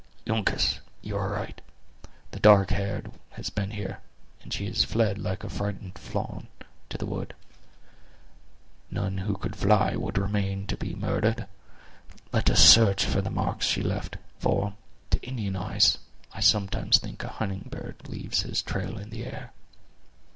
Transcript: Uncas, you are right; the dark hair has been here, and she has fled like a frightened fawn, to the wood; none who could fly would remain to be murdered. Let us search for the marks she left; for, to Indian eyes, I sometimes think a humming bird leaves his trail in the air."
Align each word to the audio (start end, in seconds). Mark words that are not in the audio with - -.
Uncas, 0.27 0.79
you 1.03 1.15
are 1.15 1.29
right; 1.29 1.61
the 2.31 2.39
dark 2.39 2.71
hair 2.71 3.03
has 3.33 3.51
been 3.51 3.69
here, 3.69 3.99
and 4.41 4.51
she 4.51 4.65
has 4.65 4.83
fled 4.83 5.19
like 5.19 5.43
a 5.43 5.47
frightened 5.47 5.95
fawn, 5.95 6.47
to 6.89 6.97
the 6.97 7.05
wood; 7.05 7.35
none 8.89 9.19
who 9.19 9.35
could 9.35 9.55
fly 9.55 9.95
would 9.95 10.17
remain 10.17 10.65
to 10.65 10.75
be 10.75 10.95
murdered. 10.95 11.45
Let 12.33 12.49
us 12.49 12.67
search 12.67 13.05
for 13.05 13.21
the 13.21 13.29
marks 13.29 13.67
she 13.67 13.83
left; 13.83 14.17
for, 14.39 14.73
to 15.11 15.19
Indian 15.21 15.55
eyes, 15.55 15.99
I 16.33 16.39
sometimes 16.39 16.97
think 16.97 17.23
a 17.23 17.27
humming 17.27 17.67
bird 17.69 18.09
leaves 18.09 18.41
his 18.41 18.63
trail 18.63 18.97
in 18.97 19.11
the 19.11 19.23
air." 19.25 19.51